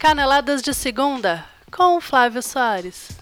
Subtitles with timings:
[0.00, 3.19] Caneladas de Segunda, com Flávio Soares.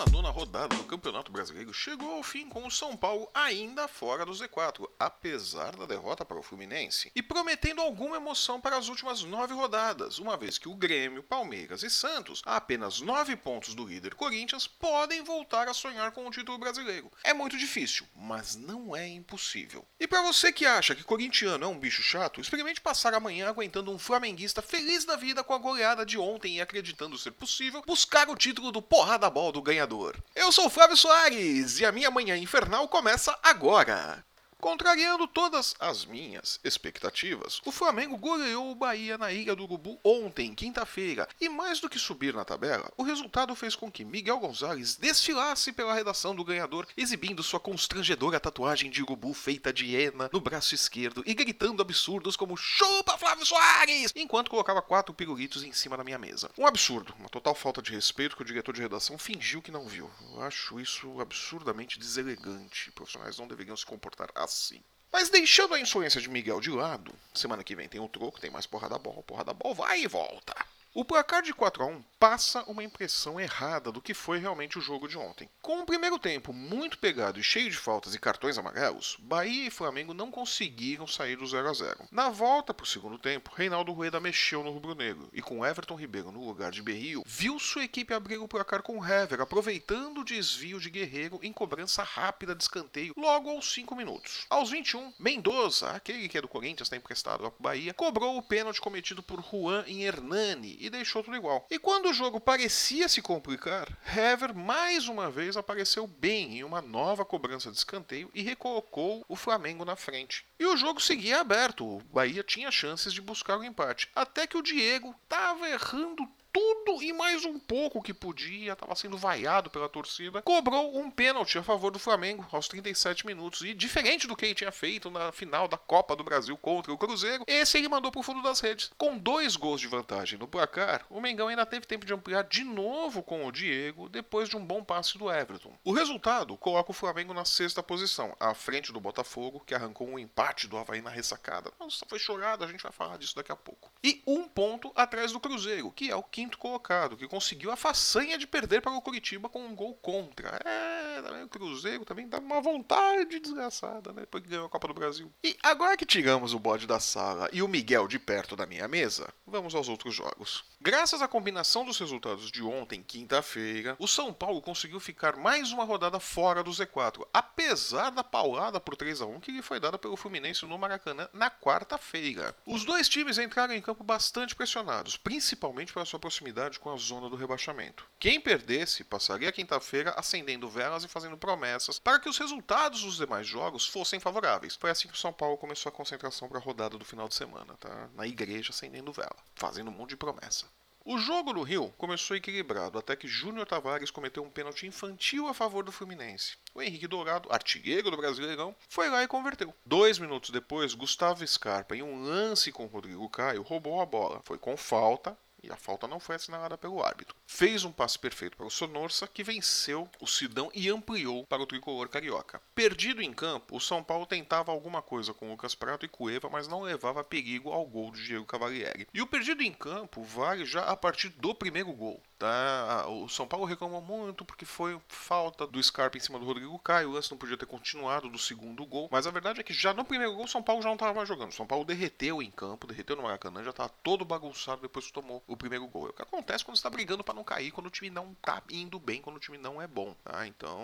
[0.00, 4.32] 29 rodada do Campeonato Brasileiro chegou ao fim com o São Paulo ainda fora do
[4.32, 9.52] Z4, apesar da derrota para o Fluminense, e prometendo alguma emoção para as últimas nove
[9.52, 14.14] rodadas, uma vez que o Grêmio, Palmeiras e Santos, a apenas nove pontos do líder
[14.14, 17.12] Corinthians, podem voltar a sonhar com o título brasileiro.
[17.22, 19.86] É muito difícil, mas não é impossível.
[19.98, 23.90] E para você que acha que corintiano é um bicho chato, experimente passar amanhã aguentando
[23.90, 28.30] um flamenguista feliz da vida com a goleada de ontem e acreditando ser possível buscar
[28.30, 29.89] o título do porrada bol do ganhador.
[30.34, 34.24] Eu sou Flávio Soares e a minha manhã infernal começa agora.
[34.60, 40.54] Contrariando todas as minhas expectativas, o Flamengo goleou o Bahia na Ilha do Urubu ontem,
[40.54, 44.96] quinta-feira, e mais do que subir na tabela, o resultado fez com que Miguel Gonzalez
[44.96, 50.40] desfilasse pela redação do ganhador, exibindo sua constrangedora tatuagem de urubu feita de hiena no
[50.40, 54.12] braço esquerdo e gritando absurdos como Chupa Flávio Soares!
[54.14, 56.50] enquanto colocava quatro pirulitos em cima da minha mesa.
[56.58, 59.86] Um absurdo, uma total falta de respeito que o diretor de redação fingiu que não
[59.86, 60.10] viu.
[60.34, 62.90] Eu acho isso absurdamente deselegante.
[62.92, 64.82] Profissionais não deveriam se comportar assim assim.
[65.12, 68.50] Mas deixando a influência de Miguel de lado, semana que vem tem o troco, tem
[68.50, 70.54] mais porrada bola, porrada bola, vai e volta.
[70.92, 74.80] O placar de 4 a 1 passa uma impressão errada do que foi realmente o
[74.80, 75.48] jogo de ontem.
[75.62, 79.70] Com um primeiro tempo muito pegado e cheio de faltas e cartões amarelos, Bahia e
[79.70, 82.08] Flamengo não conseguiram sair do 0 a 0.
[82.10, 86.32] Na volta para o segundo tempo, Reinaldo Rueda mexeu no rubro-negro e com Everton Ribeiro
[86.32, 90.80] no lugar de Berrio, viu sua equipe abrir o placar com Hever, aproveitando o desvio
[90.80, 94.44] de Guerreiro em cobrança rápida de escanteio logo aos 5 minutos.
[94.50, 98.80] Aos 21, Mendoza, aquele que é do Corinthians, está emprestado ao Bahia, cobrou o pênalti
[98.80, 101.66] cometido por Juan em Hernani e deixou tudo igual.
[101.70, 106.80] E quando o jogo parecia se complicar, Hever mais uma vez apareceu bem em uma
[106.80, 110.44] nova cobrança de escanteio e recolocou o Flamengo na frente.
[110.58, 114.56] E o jogo seguia aberto, o Bahia tinha chances de buscar o empate, até que
[114.56, 119.88] o Diego estava errando tudo e mais um pouco que podia, estava sendo vaiado pela
[119.88, 123.62] torcida, cobrou um pênalti a favor do Flamengo aos 37 minutos.
[123.62, 126.98] E diferente do que ele tinha feito na final da Copa do Brasil contra o
[126.98, 128.90] Cruzeiro, esse ele mandou para o fundo das redes.
[128.98, 132.64] Com dois gols de vantagem no placar, o Mengão ainda teve tempo de ampliar de
[132.64, 135.72] novo com o Diego depois de um bom passe do Everton.
[135.84, 140.18] O resultado coloca o Flamengo na sexta posição, à frente do Botafogo, que arrancou um
[140.18, 141.72] empate do Havaí na ressacada.
[141.78, 143.90] Nossa, foi chorado, a gente vai falar disso daqui a pouco.
[144.02, 148.38] E um ponto atrás do Cruzeiro, que é o quinto colocado, que conseguiu a façanha
[148.38, 150.58] de perder para o Curitiba com um gol contra.
[150.64, 154.22] É, também o Cruzeiro também dá uma vontade desgraçada, né?
[154.22, 155.30] Depois que ganhou a Copa do Brasil.
[155.44, 158.88] E agora que tiramos o bode da sala e o Miguel de perto da minha
[158.88, 160.64] mesa, vamos aos outros jogos.
[160.80, 165.84] Graças à combinação dos resultados de ontem, quinta-feira, o São Paulo conseguiu ficar mais uma
[165.84, 169.98] rodada fora do Z4, apesar da paulada por 3 a 1 que lhe foi dada
[169.98, 172.56] pelo Fluminense no Maracanã na quarta-feira.
[172.64, 177.28] Os dois times entraram em campo bastante pressionados, principalmente pela sua proximidade com a zona
[177.28, 178.06] do rebaixamento.
[178.16, 183.16] Quem perdesse passaria a quinta-feira acendendo velas e fazendo promessas para que os resultados dos
[183.16, 184.76] demais jogos fossem favoráveis.
[184.76, 187.34] Foi assim que o São Paulo começou a concentração para a rodada do final de
[187.34, 188.08] semana, tá?
[188.14, 190.66] Na igreja acendendo vela, fazendo um monte de promessa.
[191.04, 195.54] O jogo do Rio começou equilibrado até que Júnior Tavares cometeu um pênalti infantil a
[195.54, 196.58] favor do Fluminense.
[196.74, 199.74] O Henrique Dourado, artilheiro do Brasileirão, foi lá e converteu.
[199.84, 204.42] Dois minutos depois, Gustavo Scarpa, em um lance com Rodrigo Caio, roubou a bola.
[204.44, 207.36] Foi com falta e a falta não foi assinalada pelo árbitro.
[207.46, 211.66] Fez um passe perfeito para o Sonorsa, que venceu o Sidão e ampliou para o
[211.66, 212.60] tricolor carioca.
[212.74, 216.68] Perdido em campo, o São Paulo tentava alguma coisa com Lucas Prato e Cueva, mas
[216.68, 219.06] não levava perigo ao gol de Diego Cavalieri.
[219.12, 222.20] E o perdido em campo vale já a partir do primeiro gol.
[222.38, 223.06] Tá?
[223.06, 227.10] O São Paulo reclamou muito porque foi falta do Scarpa em cima do Rodrigo Caio.
[227.10, 229.10] O lance não podia ter continuado do segundo gol.
[229.12, 231.12] Mas a verdade é que já no primeiro gol, o São Paulo já não estava
[231.12, 231.50] mais jogando.
[231.50, 235.12] O São Paulo derreteu em campo, derreteu no Maracanã, já estava todo bagunçado depois que
[235.12, 236.06] tomou o primeiro gol.
[236.06, 238.32] É o que acontece quando você está brigando para não cair, quando o time não
[238.32, 240.14] está indo bem, quando o time não é bom.
[240.24, 240.46] Tá?
[240.46, 240.78] Então,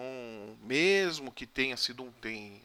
[0.60, 2.12] mesmo que tenha sido um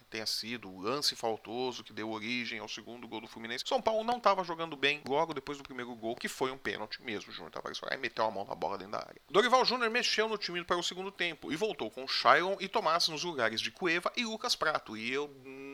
[0.10, 4.04] tenha sido o lance faltoso que deu origem ao segundo gol do Fluminense, São Paulo
[4.04, 7.32] não estava jogando bem logo depois do primeiro gol, que foi um pênalti mesmo.
[7.32, 9.22] O Júnior Tavares foi meteu a mão na bola dentro da área.
[9.30, 13.08] Dorival Júnior mexeu no time para o segundo tempo e voltou com Shailon e Tomás
[13.10, 14.98] nos lugares de Cueva e Lucas Prato.
[14.98, 15.30] E eu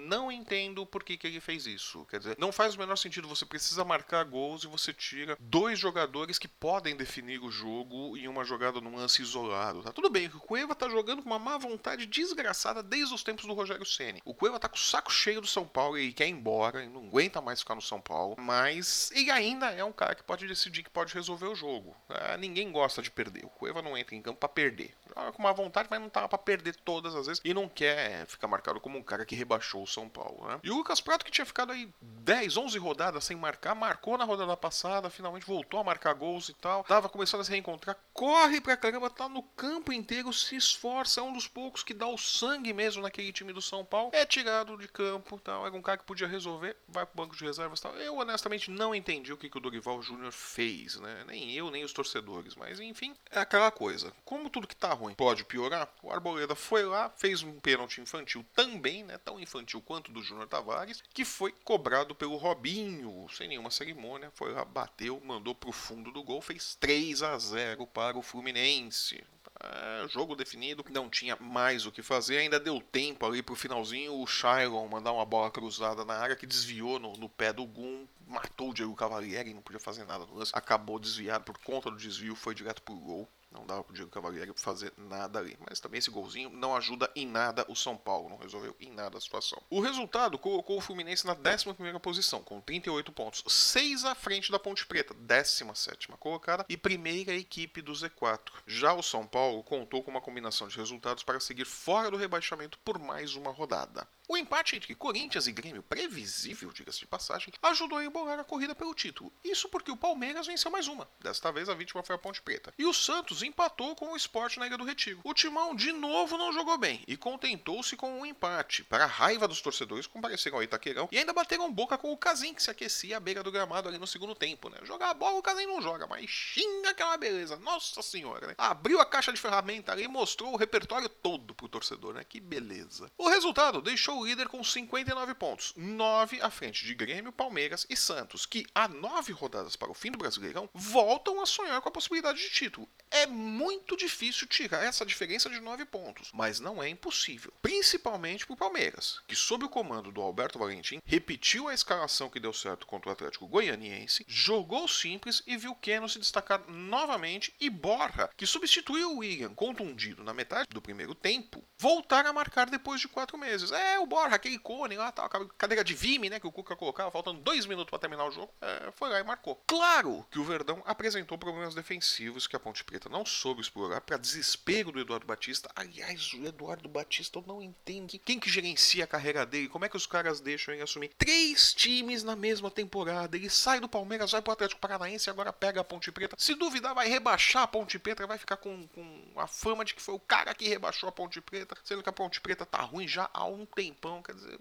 [0.07, 2.05] não entendo por que, que ele fez isso.
[2.09, 3.27] Quer dizer, não faz o menor sentido.
[3.27, 8.27] Você precisa marcar gols e você tira dois jogadores que podem definir o jogo em
[8.27, 9.83] uma jogada num lance isolado.
[9.83, 13.45] Tá tudo bem, o Cueva tá jogando com uma má vontade desgraçada desde os tempos
[13.45, 14.21] do Rogério Ceni.
[14.23, 17.07] O Cueva tá com o saco cheio do São Paulo e quer ir embora, não
[17.07, 20.83] aguenta mais ficar no São Paulo, mas ele ainda é um cara que pode decidir
[20.83, 21.95] que pode resolver o jogo.
[22.09, 23.45] Ah, ninguém gosta de perder.
[23.45, 24.93] O Cueva não entra em campo para perder.
[25.31, 28.47] Com uma vontade, mas não tá para perder todas as vezes e não quer ficar
[28.47, 30.47] marcado como um cara que rebaixou o São Paulo.
[30.47, 30.59] Né?
[30.63, 34.23] E o Lucas Prato, que tinha ficado aí 10, 11 rodadas sem marcar, marcou na
[34.23, 36.83] rodada passada, finalmente voltou a marcar gols e tal.
[36.83, 41.23] Tava começando a se reencontrar, corre pra caramba, tá no campo inteiro, se esforça, é
[41.23, 44.11] um dos poucos que dá o sangue mesmo naquele time do São Paulo.
[44.13, 47.43] É tirado de campo tal, era um cara que podia resolver, vai pro banco de
[47.43, 47.95] reservas tal.
[47.95, 51.23] Eu honestamente não entendi o que, que o Dorival Júnior fez, né?
[51.27, 54.13] Nem eu, nem os torcedores, mas enfim, é aquela coisa.
[54.23, 58.45] Como tudo que tá ruim pode piorar, o Arboleda foi lá, fez um pênalti infantil
[58.53, 59.17] também, né?
[59.17, 64.51] Tão infantil quanto do Júnior Tavares, que foi cobrado pelo Robinho, sem nenhuma cerimônia, foi
[64.51, 69.23] lá, bateu, mandou pro fundo do gol, fez 3 a 0 para o Fluminense.
[69.59, 74.13] É, jogo definido, não tinha mais o que fazer, ainda deu tempo ali pro finalzinho
[74.13, 78.05] o Shailon mandar uma bola cruzada na área que desviou no, no pé do Gum,
[78.27, 81.97] matou o Diego Cavalieri, não podia fazer nada no lance, acabou desviado por conta do
[81.97, 83.27] desvio, foi direto pro gol.
[83.57, 85.57] Não dava pro Diego Cavalieri fazer nada ali.
[85.67, 88.29] Mas também esse golzinho não ajuda em nada o São Paulo.
[88.29, 89.61] Não resolveu em nada a situação.
[89.69, 93.43] O resultado colocou o Fluminense na 11 posição, com 38 pontos.
[93.47, 98.51] 6 à frente da Ponte Preta, 17 colocada e primeira equipe do Z4.
[98.65, 102.77] Já o São Paulo contou com uma combinação de resultados para seguir fora do rebaixamento
[102.79, 104.07] por mais uma rodada.
[104.29, 108.75] O empate entre Corinthians e Grêmio, previsível, diga-se de passagem, ajudou a embolar a corrida
[108.75, 109.31] pelo título.
[109.41, 111.09] Isso porque o Palmeiras venceu mais uma.
[111.21, 112.73] Desta vez a vítima foi a Ponte Preta.
[112.77, 115.21] E o Santos empatou com o Sport na Ilha do Retiro.
[115.23, 118.83] O Timão de novo não jogou bem e contentou-se com um empate.
[118.83, 122.53] Para a raiva dos torcedores, compareceram ao Itaqueirão e ainda bateram boca com o Casim,
[122.53, 124.77] que se aquecia à beira do gramado ali no segundo tempo, né?
[124.83, 127.55] Jogar a bola o Casim não joga, mas xinga aquela beleza.
[127.55, 128.55] Nossa senhora, né?
[128.57, 132.25] Abriu a caixa de ferramenta ali e mostrou o repertório todo pro torcedor, né?
[132.25, 133.09] Que beleza.
[133.17, 137.95] O resultado deixou o líder com 59 pontos, 9 à frente de Grêmio, Palmeiras e
[137.95, 141.91] Santos, que há nove rodadas para o fim do Brasileirão voltam a sonhar com a
[141.91, 142.89] possibilidade de título.
[143.11, 148.53] É muito difícil tirar essa diferença de 9 pontos, mas não é impossível, principalmente para
[148.53, 152.87] o Palmeiras, que sob o comando do Alberto Valentim repetiu a escalação que deu certo
[152.87, 158.45] contra o Atlético Goianiense, jogou simples e viu Keno se destacar novamente e Borra, que
[158.45, 163.37] substituiu o William contundido na metade do primeiro tempo, voltar a marcar depois de quatro
[163.37, 163.71] meses.
[163.71, 167.11] É, o Borra, aquele cone lá, tal, cadeira de Vime, né, que o Cuca colocava,
[167.11, 169.61] faltando dois minutos para terminar o jogo, é, foi lá e marcou.
[169.67, 174.17] Claro que o Verdão apresentou problemas defensivos que a Ponte Preta não soube explorar, para
[174.17, 175.69] desespero do Eduardo Batista.
[175.75, 179.89] Aliás, o Eduardo Batista eu não entendo quem que gerencia a carreira dele, como é
[179.89, 183.35] que os caras deixam ele assumir três times na mesma temporada.
[183.35, 186.35] Ele sai do Palmeiras, vai pro Atlético Paranaense e agora pega a Ponte Preta.
[186.39, 190.01] Se duvidar, vai rebaixar a Ponte Preta, vai ficar com, com a fama de que
[190.01, 193.07] foi o cara que rebaixou a Ponte Preta, sendo que a Ponte Preta tá ruim
[193.07, 193.65] já há um
[193.97, 194.21] tempão.
[194.21, 194.59] Quer dizer,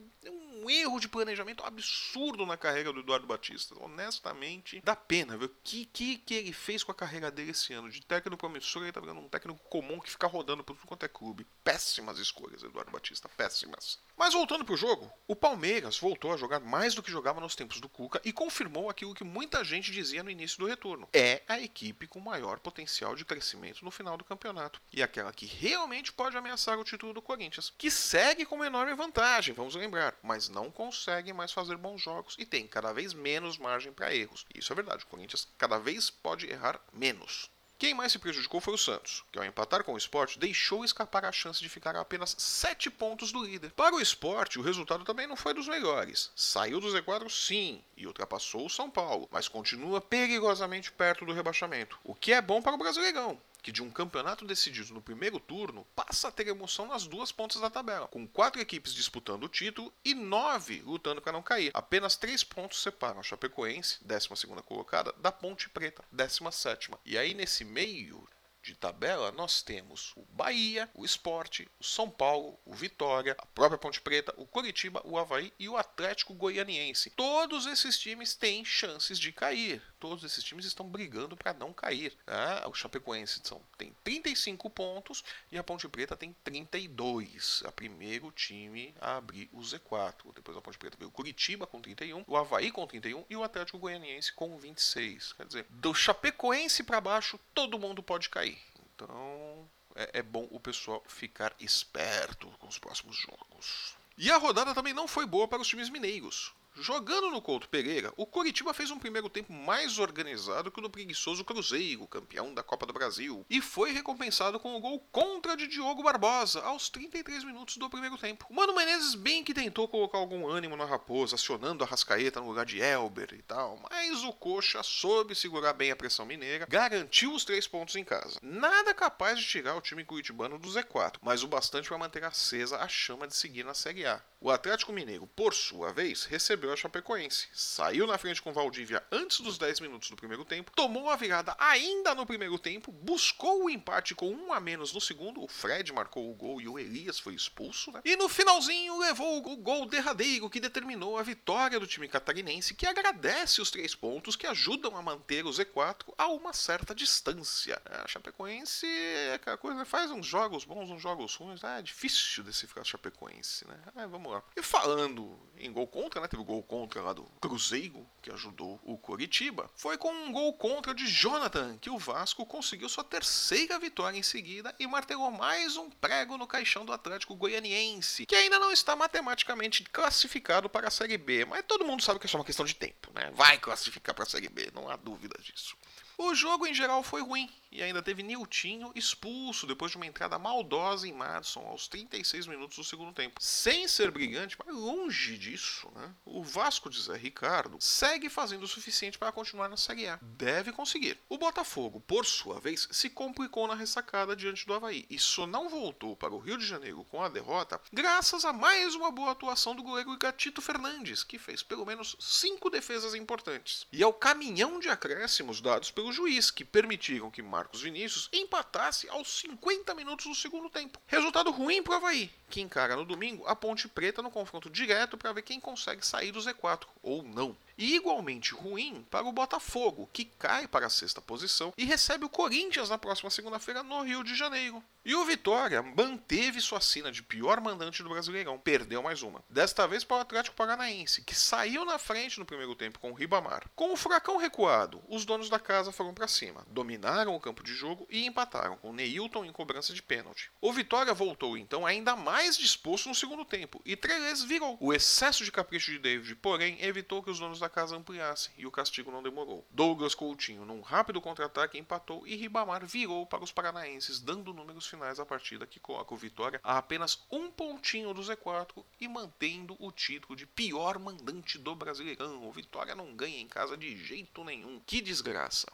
[0.66, 3.76] um erro de planejamento absurdo na carreira do Eduardo Batista.
[3.78, 7.72] Honestamente, dá pena ver o que, que, que ele fez com a carreira dele esse
[7.72, 7.88] ano.
[7.88, 11.04] De técnico promissor, ele tá virando um técnico comum que fica rodando por tudo quanto
[11.04, 11.46] é clube.
[11.62, 14.00] Péssimas escolhas, Eduardo Batista, péssimas.
[14.16, 17.80] Mas voltando pro jogo, o Palmeiras voltou a jogar mais do que jogava nos tempos
[17.80, 21.08] do Cuca e confirmou aquilo que muita gente dizia no início do retorno.
[21.12, 24.80] É a equipe com maior potencial de crescimento no final do campeonato.
[24.92, 28.94] E aquela que realmente pode ameaçar o título do Corinthians, que segue com uma enorme
[28.94, 33.58] vantagem, vamos lembrar, mas não consegue mais fazer bons jogos e tem cada vez menos
[33.58, 34.46] margem para erros.
[34.54, 37.50] Isso é verdade, o Corinthians cada vez pode errar menos.
[37.78, 41.26] Quem mais se prejudicou foi o Santos, que ao empatar com o Sport deixou escapar
[41.26, 43.70] a chance de ficar a apenas 7 pontos do líder.
[43.72, 46.32] Para o Sport, o resultado também não foi dos melhores.
[46.34, 51.98] Saiu do Z4 sim, e ultrapassou o São Paulo, mas continua perigosamente perto do rebaixamento,
[52.02, 55.84] o que é bom para o Brasileirão, que de um campeonato decidido no primeiro turno
[55.96, 59.92] passa a ter emoção nas duas pontas da tabela, com quatro equipes disputando o título
[60.04, 61.72] e nove lutando para não cair.
[61.74, 64.28] Apenas três pontos separam a Chapecoense, 12
[64.64, 66.92] colocada, da Ponte Preta, 17.
[67.04, 68.28] E aí nesse meio
[68.66, 73.78] de tabela, nós temos o Bahia, o Esporte, o São Paulo, o Vitória, a própria
[73.78, 77.10] Ponte Preta, o Curitiba, o Havaí e o Atlético Goianiense.
[77.10, 79.80] Todos esses times têm chances de cair.
[80.00, 82.16] Todos esses times estão brigando para não cair.
[82.26, 87.62] Ah, o Chapecoense são, tem 35 pontos e a Ponte Preta tem 32.
[87.64, 90.34] É o primeiro time a abrir o Z4.
[90.34, 93.44] Depois a Ponte Preta veio o Curitiba com 31, o Havaí com 31 e o
[93.44, 95.34] Atlético Goianiense com 26.
[95.34, 98.55] Quer dizer, do Chapecoense para baixo, todo mundo pode cair.
[98.96, 103.94] Então é, é bom o pessoal ficar esperto com os próximos jogos.
[104.16, 106.54] E a rodada também não foi boa para os times mineiros.
[106.78, 110.90] Jogando no Couto Pereira, o Coritiba fez um primeiro tempo mais organizado que o do
[110.90, 115.66] preguiçoso Cruzeiro, campeão da Copa do Brasil, e foi recompensado com o gol contra de
[115.66, 118.46] Diogo Barbosa aos 33 minutos do primeiro tempo.
[118.50, 122.48] O Mano Menezes bem que tentou colocar algum ânimo na Raposa, acionando a Rascaeta no
[122.48, 127.32] lugar de Elber e tal, mas o Coxa soube segurar bem a pressão mineira, garantiu
[127.32, 128.38] os três pontos em casa.
[128.42, 132.76] Nada capaz de tirar o time curitibano do Z4, mas o bastante para manter acesa
[132.76, 134.22] a chama de seguir na Série A.
[134.38, 139.40] O Atlético Mineiro, por sua vez, recebeu a Chapecoense, saiu na frente com Valdívia antes
[139.40, 143.70] dos 10 minutos do primeiro tempo, tomou a virada ainda no primeiro tempo, buscou o
[143.70, 147.18] empate com um a menos no segundo, o Fred marcou o gol e o Elias
[147.18, 148.00] foi expulso, né?
[148.04, 152.86] E no finalzinho levou o gol derradeiro que determinou a vitória do time catarinense, que
[152.86, 157.80] agradece os três pontos que ajudam a manter o Z4 a uma certa distância.
[157.84, 162.82] A Chapecoense é aquela coisa, faz uns jogos bons, uns jogos ruins, é difícil decifrar
[162.82, 163.78] a Chapecoense, né?
[163.96, 164.42] É, vamos lá.
[164.56, 166.28] E falando em gol contra, né?
[166.28, 169.70] Teve o gol contra lá do Cruzeiro, que ajudou o Coritiba.
[169.76, 174.22] Foi com um gol contra de Jonathan que o Vasco conseguiu sua terceira vitória em
[174.22, 178.96] seguida e martelou mais um prego no caixão do Atlético Goianiense, que ainda não está
[178.96, 182.64] matematicamente classificado para a Série B, mas todo mundo sabe que é só uma questão
[182.64, 183.30] de tempo, né?
[183.34, 185.76] Vai classificar para a Série B, não há dúvida disso.
[186.18, 190.38] O jogo em geral foi ruim e ainda teve Niltinho expulso depois de uma entrada
[190.38, 193.38] maldosa em Madison aos 36 minutos do segundo tempo.
[193.38, 196.14] Sem ser brilhante, mas longe disso, né?
[196.24, 200.18] O Vasco de Zé Ricardo segue fazendo o suficiente para continuar na Série A.
[200.22, 201.18] Deve conseguir.
[201.28, 205.68] O Botafogo, por sua vez, se complicou na ressacada diante do Havaí e só não
[205.68, 209.74] voltou para o Rio de Janeiro com a derrota graças a mais uma boa atuação
[209.74, 213.86] do goleiro Gatito Fernandes, que fez pelo menos cinco defesas importantes.
[213.92, 219.28] E ao caminhão de acréscimos dados pelo juiz, que permitiram que Marcos Vinícius empatasse aos
[219.40, 221.00] 50 minutos do segundo tempo.
[221.06, 225.16] Resultado ruim para o Havaí, que encara no domingo a Ponte Preta no confronto direto
[225.16, 230.08] para ver quem consegue sair do Z4 ou não e igualmente ruim para o Botafogo,
[230.12, 234.24] que cai para a sexta posição e recebe o Corinthians na próxima segunda-feira no Rio
[234.24, 234.82] de Janeiro.
[235.04, 239.40] E o Vitória manteve sua sina de pior mandante do Brasileirão, perdeu mais uma.
[239.48, 243.14] Desta vez para o Atlético Paranaense, que saiu na frente no primeiro tempo com o
[243.14, 243.70] Ribamar.
[243.76, 247.72] Com o furacão recuado, os donos da casa foram para cima, dominaram o campo de
[247.72, 250.50] jogo e empataram com o Neilton em cobrança de pênalti.
[250.60, 254.76] O Vitória voltou então ainda mais disposto no segundo tempo e Trelez virou.
[254.80, 258.50] O excesso de capricho de David, porém, evitou que os donos da da casa ampliasse,
[258.56, 259.66] e o castigo não demorou.
[259.72, 265.18] Douglas Coutinho, num rápido contra-ataque, empatou e Ribamar virou para os paranaenses, dando números finais
[265.18, 269.90] à partida que coloca o Vitória a apenas um pontinho do Z4 e mantendo o
[269.90, 272.46] título de pior mandante do Brasileirão.
[272.46, 274.80] O Vitória não ganha em casa de jeito nenhum.
[274.86, 275.66] Que desgraça!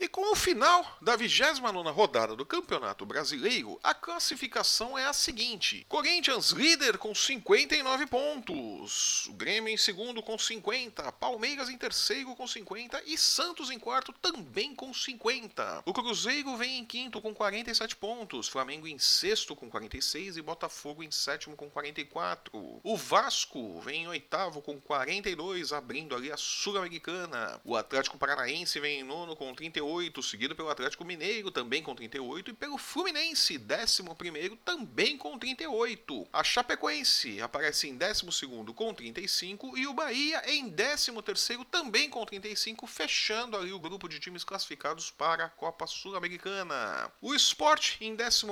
[0.00, 5.84] E com o final da 29 rodada do Campeonato Brasileiro, a classificação é a seguinte:
[5.88, 12.46] Corinthians líder com 59 pontos, o Grêmio em segundo com 50, Palmeiras em terceiro com
[12.46, 15.82] 50 e Santos em quarto também com 50.
[15.84, 21.02] O Cruzeiro vem em quinto com 47 pontos, Flamengo em sexto com 46 e Botafogo
[21.02, 22.80] em sétimo com 44.
[22.84, 27.60] O Vasco vem em oitavo com 42, abrindo ali a Sul-Americana.
[27.64, 31.94] O Atlético Paranaense vem em nono com 38 38, seguido pelo Atlético Mineiro, também com
[31.94, 36.28] 38, e pelo Fluminense, 11 também com 38.
[36.32, 41.12] A Chapecoense aparece em 12 com 35 e o Bahia em 13
[41.70, 47.10] também com 35, fechando ali o grupo de times classificados para a Copa Sul-Americana.
[47.20, 48.46] O Sport em 14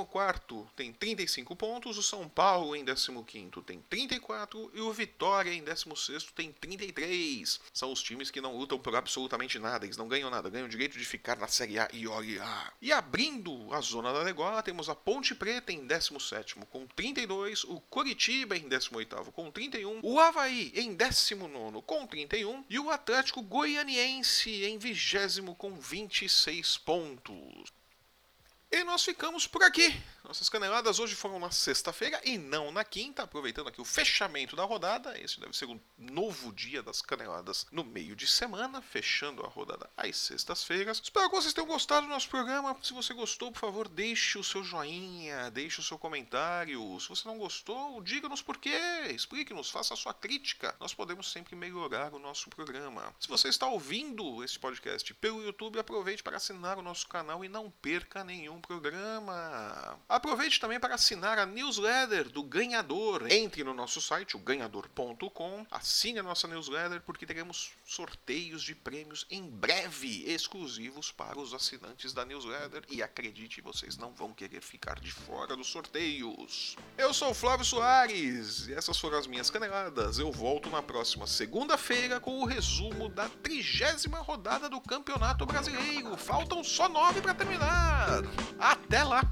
[0.74, 3.22] tem 35 pontos, o São Paulo em 15
[3.66, 7.60] tem 34 e o Vitória em 16 tem 33.
[7.72, 10.70] São os times que não lutam por absolutamente nada, eles não ganham nada, ganham o
[10.70, 12.72] direito de ficar ficar na Série A e olha.
[12.80, 17.80] E abrindo a zona da degola, temos a Ponte Preta em 17 com 32, o
[17.80, 24.64] Curitiba em 18 com 31, o Havaí em 19 com 31 e o Atlético Goianiense
[24.64, 27.75] em 20 com 26 pontos.
[28.70, 29.94] E nós ficamos por aqui.
[30.24, 34.64] Nossas caneladas hoje foram na sexta-feira e não na quinta, aproveitando aqui o fechamento da
[34.64, 35.16] rodada.
[35.20, 39.88] Esse deve ser um novo dia das caneladas no meio de semana, fechando a rodada
[39.96, 41.00] às sextas-feiras.
[41.00, 42.76] Espero que vocês tenham gostado do nosso programa.
[42.82, 46.98] Se você gostou, por favor, deixe o seu joinha, deixe o seu comentário.
[46.98, 48.76] Se você não gostou, diga-nos por quê,
[49.10, 50.74] explique-nos, faça a sua crítica.
[50.80, 53.14] Nós podemos sempre melhorar o nosso programa.
[53.20, 57.48] Se você está ouvindo esse podcast pelo YouTube, aproveite para assinar o nosso canal e
[57.48, 59.98] não perca nenhum programa.
[60.08, 63.26] Aproveite também para assinar a newsletter do ganhador.
[63.30, 69.26] Entre no nosso site, o ganhador.com, assine a nossa newsletter porque teremos sorteios de prêmios
[69.30, 72.84] em breve, exclusivos para os assinantes da newsletter.
[72.88, 76.76] E acredite, vocês não vão querer ficar de fora dos sorteios.
[76.96, 80.18] Eu sou Flávio Soares e essas foram as minhas caneladas.
[80.18, 86.16] Eu volto na próxima segunda-feira com o resumo da trigésima rodada do Campeonato Brasileiro.
[86.16, 88.22] Faltam só nove para terminar.
[88.58, 89.22] Até lá!